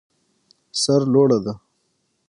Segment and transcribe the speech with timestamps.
[0.81, 1.53] سر لوړه ده.